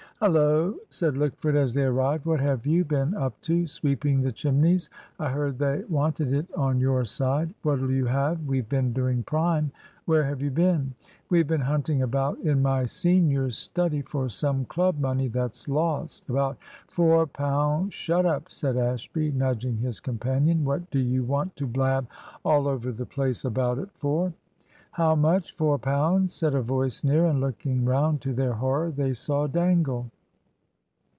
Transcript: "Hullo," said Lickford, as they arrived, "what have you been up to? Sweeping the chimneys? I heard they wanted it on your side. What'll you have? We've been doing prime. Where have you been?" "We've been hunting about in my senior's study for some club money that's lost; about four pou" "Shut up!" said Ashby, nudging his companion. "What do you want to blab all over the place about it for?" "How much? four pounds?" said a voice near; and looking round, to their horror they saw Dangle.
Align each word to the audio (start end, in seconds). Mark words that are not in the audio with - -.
"Hullo," 0.23 0.75
said 0.91 1.15
Lickford, 1.17 1.55
as 1.55 1.73
they 1.73 1.81
arrived, 1.81 2.27
"what 2.27 2.39
have 2.39 2.67
you 2.67 2.85
been 2.85 3.15
up 3.15 3.41
to? 3.41 3.65
Sweeping 3.65 4.21
the 4.21 4.31
chimneys? 4.31 4.87
I 5.17 5.29
heard 5.31 5.57
they 5.57 5.83
wanted 5.89 6.31
it 6.31 6.45
on 6.55 6.79
your 6.79 7.03
side. 7.05 7.55
What'll 7.63 7.89
you 7.89 8.05
have? 8.05 8.45
We've 8.45 8.69
been 8.69 8.93
doing 8.93 9.23
prime. 9.23 9.71
Where 10.05 10.23
have 10.23 10.43
you 10.43 10.51
been?" 10.51 10.93
"We've 11.31 11.47
been 11.47 11.61
hunting 11.61 12.03
about 12.03 12.37
in 12.41 12.61
my 12.61 12.85
senior's 12.85 13.57
study 13.57 14.03
for 14.03 14.29
some 14.29 14.65
club 14.65 14.99
money 14.99 15.27
that's 15.27 15.67
lost; 15.67 16.29
about 16.29 16.59
four 16.87 17.25
pou" 17.25 17.89
"Shut 17.89 18.23
up!" 18.23 18.47
said 18.51 18.77
Ashby, 18.77 19.31
nudging 19.31 19.77
his 19.77 19.99
companion. 19.99 20.63
"What 20.63 20.91
do 20.91 20.99
you 20.99 21.23
want 21.23 21.55
to 21.55 21.65
blab 21.65 22.05
all 22.45 22.67
over 22.67 22.91
the 22.91 23.07
place 23.07 23.43
about 23.43 23.79
it 23.79 23.89
for?" 23.95 24.33
"How 24.95 25.15
much? 25.15 25.55
four 25.55 25.77
pounds?" 25.79 26.33
said 26.33 26.53
a 26.53 26.61
voice 26.61 27.01
near; 27.01 27.25
and 27.27 27.39
looking 27.39 27.85
round, 27.85 28.19
to 28.23 28.33
their 28.33 28.51
horror 28.51 28.91
they 28.91 29.13
saw 29.13 29.47
Dangle. 29.47 30.11